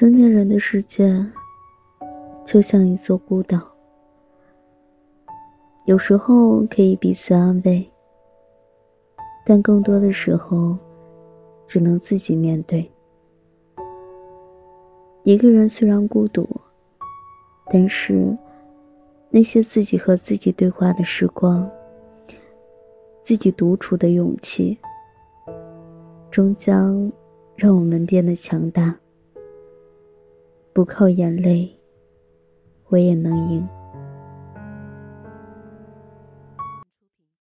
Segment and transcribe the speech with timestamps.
[0.00, 1.14] 成年人的世界，
[2.42, 3.60] 就像一座孤岛，
[5.84, 7.86] 有时候可以彼此安慰，
[9.44, 10.74] 但更多的时候，
[11.68, 12.90] 只能自己面对。
[15.24, 16.48] 一个人虽然孤独，
[17.70, 18.34] 但是
[19.28, 21.70] 那些自己和自己对话的时光，
[23.22, 24.78] 自己独处的勇气，
[26.30, 27.12] 终将
[27.54, 28.98] 让我们变得强大。
[30.72, 31.68] 不靠眼泪，
[32.88, 33.68] 我也能赢。